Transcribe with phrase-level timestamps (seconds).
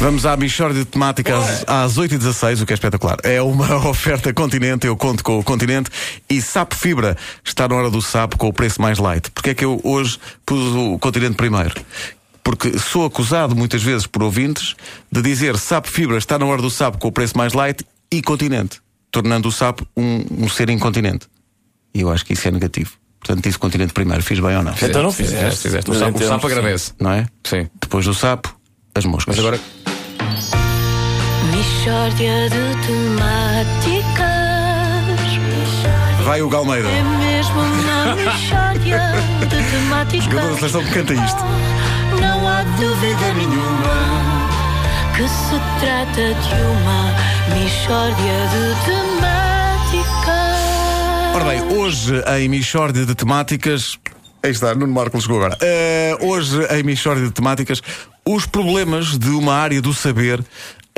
[0.00, 3.16] Vamos à Michórdia de Temática às, às 8h16, o que é espetacular.
[3.24, 5.90] É uma oferta Continente, eu conto com o Continente.
[6.30, 9.28] E Sapo Fibra está na hora do sapo com o preço mais light.
[9.32, 11.74] Porque é que eu hoje pus o Continente primeiro?
[12.44, 14.76] Porque sou acusado muitas vezes por ouvintes
[15.10, 18.22] de dizer Sapo Fibra está na hora do sapo com o preço mais light e
[18.22, 18.80] Continente,
[19.10, 21.26] tornando o sapo um, um ser incontinente.
[21.92, 22.92] E eu acho que isso é negativo.
[23.18, 24.22] Portanto, disse Continente primeiro.
[24.22, 24.74] Fiz bem ou não?
[24.80, 25.62] Então não fizeste.
[25.62, 25.90] fizeste.
[25.90, 26.54] O Mas sapo, o sapo sim.
[26.54, 26.92] agradece.
[27.00, 27.26] Não é?
[27.44, 27.68] Sim.
[27.80, 28.56] Depois do sapo,
[28.94, 29.36] as moscas.
[29.36, 29.60] Mas agora.
[31.50, 34.28] Mishória de temáticas.
[36.24, 36.88] Vai o Galmeida.
[36.88, 39.00] É mesmo uma mishória
[39.40, 40.24] de temáticas.
[40.24, 41.42] Jogador da seleção que canta isto.
[42.20, 44.48] Não há dúvida nenhuma
[45.16, 47.00] que se trata de uma
[47.54, 50.28] mishória de temáticas.
[51.34, 53.98] Ora bem, hoje em Michórdia de Temáticas.
[54.42, 55.56] Aí está, Nuno Marco chegou agora.
[55.60, 57.82] Eh, hoje em Michórdia de Temáticas,
[58.24, 60.44] os problemas de uma área do saber.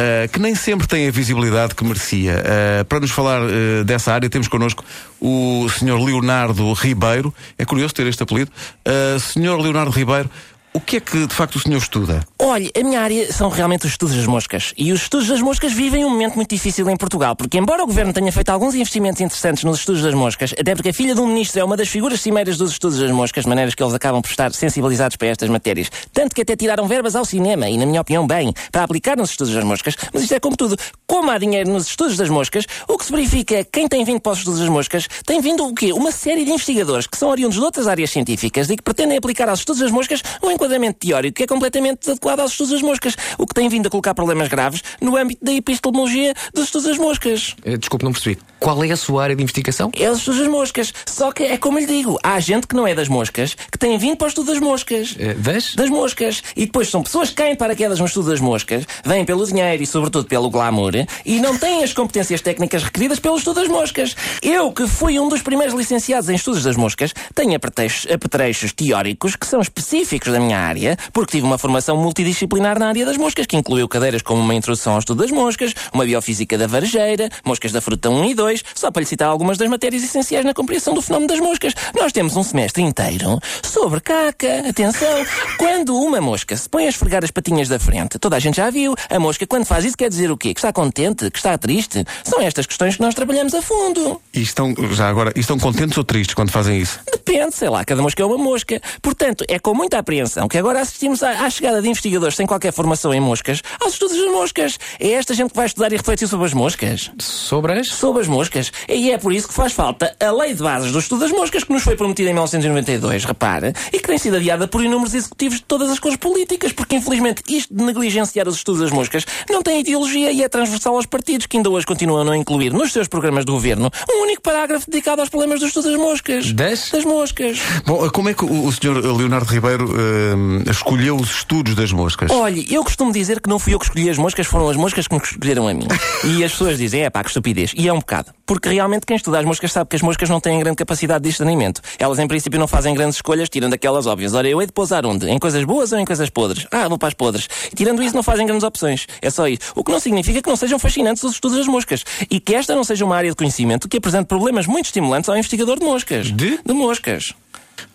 [0.00, 2.42] Eh, que nem sempre tem a visibilidade que merecia.
[2.42, 4.82] Eh, para nos falar eh, dessa área, temos connosco
[5.20, 6.02] o Sr.
[6.02, 7.34] Leonardo Ribeiro.
[7.58, 8.50] É curioso ter este apelido.
[8.82, 9.60] Eh, Sr.
[9.60, 10.30] Leonardo Ribeiro,
[10.72, 12.24] o que é que de facto o senhor estuda?
[12.38, 14.72] Olha, a minha área são realmente os estudos das moscas.
[14.76, 17.86] E os estudos das moscas vivem um momento muito difícil em Portugal, porque embora o
[17.86, 21.20] governo tenha feito alguns investimentos interessantes nos estudos das moscas, até porque a filha de
[21.20, 24.22] um ministro é uma das figuras cimeiras dos estudos das moscas, maneiras que eles acabam
[24.22, 25.90] por estar sensibilizados para estas matérias.
[26.12, 29.30] Tanto que até tiraram verbas ao cinema, e na minha opinião, bem, para aplicar nos
[29.30, 29.96] estudos das moscas.
[30.12, 30.76] Mas isto é como tudo.
[31.04, 34.04] Como há dinheiro nos estudos das moscas, o que se verifica é que quem tem
[34.04, 35.92] vindo para os estudos das moscas tem vindo o quê?
[35.92, 39.48] Uma série de investigadores que são oriundos de outras áreas científicas e que pretendem aplicar
[39.48, 43.16] aos estudos das moscas um enquadramento teórico que é completamente desadequado aos estudos das moscas,
[43.38, 46.98] o que tem vindo a colocar problemas graves no âmbito da epistemologia dos estudos das
[46.98, 47.56] moscas.
[47.64, 48.38] eh, Desculpe, não percebi.
[48.58, 49.90] Qual é a sua área de investigação?
[49.96, 50.92] É os estudos das moscas.
[51.06, 53.96] Só que é como lhe digo, há gente que não é das moscas que tem
[53.96, 55.14] vindo para o estudo das moscas.
[55.18, 55.74] Eh, Das?
[55.74, 56.42] Das moscas.
[56.54, 59.82] E depois são pessoas que caem para quedas no estudo das moscas, vêm pelo dinheiro
[59.82, 60.92] e, sobretudo, pelo glamour,
[61.24, 64.14] e não têm as competências técnicas requeridas pelo estudo das moscas.
[64.42, 69.36] Eu, que fui um dos primeiros licenciados em estudos das moscas, tenho apetrechos, apetrechos teóricos
[69.36, 73.46] que são específicos da minha área, porque tive uma formação multidisciplinar na área das moscas,
[73.46, 77.72] que incluiu cadeiras como uma introdução ao estudo das moscas, uma biofísica da varejeira, moscas
[77.72, 80.94] da fruta 1 e 2, só para lhe citar algumas das matérias essenciais na compreensão
[80.94, 81.74] do fenómeno das moscas.
[81.94, 84.68] Nós temos um semestre inteiro sobre caca.
[84.68, 85.24] Atenção!
[85.58, 88.70] Quando uma mosca se põe a esfregar as patinhas da frente, toda a gente já
[88.70, 88.94] viu.
[89.08, 90.54] A mosca, quando faz isso, quer dizer o quê?
[90.54, 91.30] Que está contente?
[91.30, 92.04] Que está triste?
[92.24, 94.20] São estas questões que nós trabalhamos a fundo.
[94.32, 97.00] E estão, já agora, estão contentes ou tristes quando fazem isso?
[97.10, 98.80] Depende, sei lá, cada mosca é uma mosca.
[99.02, 102.72] Portanto, é com muita apreensão que agora assistimos à, à chegada de investigadores sem qualquer
[102.72, 104.78] formação em moscas aos estudos das moscas.
[104.98, 107.10] É esta gente que vai estudar e refletir sobre as moscas.
[107.18, 107.88] Sobre as?
[107.88, 108.72] Sobre as moscas.
[108.88, 111.64] E é por isso que faz falta a lei de bases do estudo das moscas
[111.64, 115.58] que nos foi prometida em 1992, repara, e que tem sido adiada por inúmeros executivos
[115.58, 119.62] de todas as cores políticas, porque infelizmente isto de negligenciar os estudos das moscas não
[119.62, 122.92] tem ideologia e é transversal aos partidos que ainda hoje continuam a não incluir nos
[122.92, 126.52] seus programas de governo um único parágrafo dedicado aos problemas dos estudos das moscas.
[126.52, 126.90] Das?
[126.90, 127.58] Das moscas.
[127.84, 132.30] Bom, como é que o, o senhor Leonardo Ribeiro eh, escolheu os estudos das moscas?
[132.30, 135.06] Olha, eu costumo dizer que não fui eu que escolhi as moscas, foram as moscas
[135.06, 135.86] que me escolheram a mim.
[136.24, 137.72] E as pessoas dizem, é pá, que estupidez.
[137.76, 138.32] E é um bocado.
[138.46, 141.30] Porque realmente quem estuda as moscas sabe que as moscas não têm grande capacidade de
[141.30, 141.80] discernimento.
[141.98, 144.34] Elas, em princípio, não fazem grandes escolhas, tirando aquelas óbvias.
[144.34, 145.28] Ora, eu hei de pousar onde?
[145.28, 146.66] Em coisas boas ou em coisas podres?
[146.70, 147.48] Ah, vou para as podres.
[147.72, 149.06] E tirando isso, não fazem grandes opções.
[149.22, 149.72] É só isso.
[149.74, 152.04] O que não significa que não sejam fascinantes os estudos das moscas.
[152.30, 155.36] E que esta não seja uma área de conhecimento que apresente problemas muito estimulantes ao
[155.36, 156.26] investigador de moscas.
[156.32, 156.58] De?
[156.64, 157.34] De moscas.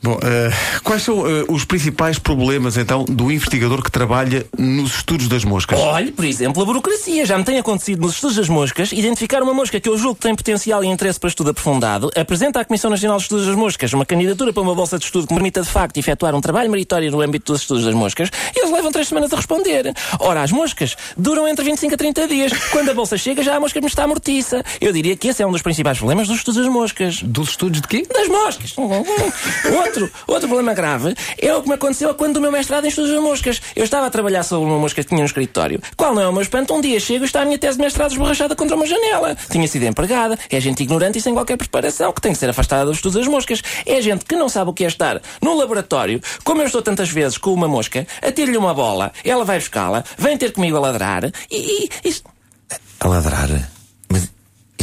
[0.05, 0.51] Bom, eh,
[0.83, 5.79] quais são eh, os principais problemas então do investigador que trabalha nos estudos das moscas?
[5.79, 7.25] Olhe, por exemplo, a burocracia.
[7.25, 10.21] Já me tem acontecido nos estudos das moscas identificar uma mosca que eu julgo que
[10.21, 13.93] tem potencial e interesse para estudo aprofundado, apresenta à Comissão Nacional de Estudos das Moscas
[13.93, 17.09] uma candidatura para uma bolsa de estudo que permita de facto efetuar um trabalho meritório
[17.09, 19.91] no âmbito dos estudos das moscas e eles levam três semanas a responder.
[20.19, 22.51] Ora, as moscas duram entre 25 a 30 dias.
[22.69, 24.63] Quando a bolsa chega, já a mosca me está mortiça.
[24.79, 27.23] Eu diria que esse é um dos principais problemas dos estudos das moscas.
[27.23, 28.05] Dos estudos de quê?
[28.13, 28.75] Das moscas.
[29.95, 33.11] outro, outro problema grave é o que me aconteceu quando do meu mestrado em estudos
[33.11, 33.61] das moscas.
[33.75, 35.81] Eu estava a trabalhar sobre uma mosca que tinha no escritório.
[35.95, 36.73] Qual não é o meu espanto?
[36.73, 39.35] Um dia chego e está a minha tese de mestrado esborrachada contra uma janela.
[39.49, 40.37] Tinha sido empregada.
[40.49, 43.27] É gente ignorante e sem qualquer preparação que tem que ser afastada dos estudos das
[43.27, 43.61] moscas.
[43.85, 47.09] É gente que não sabe o que é estar no laboratório, como eu estou tantas
[47.09, 51.25] vezes com uma mosca, atiro-lhe uma bola, ela vai buscá-la, vem ter comigo a ladrar
[51.49, 52.15] e, e, e
[52.99, 53.74] A ladrar?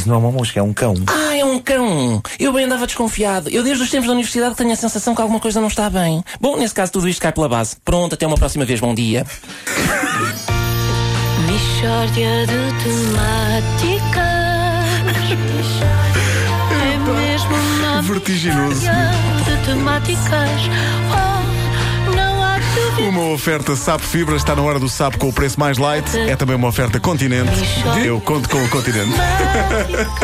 [0.03, 0.95] Isso não é uma mosca, é um cão.
[1.07, 2.21] Ah, é um cão!
[2.37, 3.49] Eu bem andava desconfiado.
[3.49, 6.25] Eu, desde os tempos da universidade, tenho a sensação que alguma coisa não está bem.
[6.41, 7.77] Bom, nesse caso, tudo isto cai pela base.
[7.85, 8.81] Pronto, até uma próxima vez.
[8.81, 9.25] Bom dia.
[11.47, 14.23] Mishória de temáticas.
[16.73, 18.81] É mesmo uma Vertiginoso.
[18.81, 20.51] mishória de temáticas.
[23.33, 26.17] Oferta Sapo Fibra, está na hora do Sapo com o preço mais light.
[26.17, 27.53] É também uma oferta Continente.
[28.05, 29.13] Eu conto com o Continente.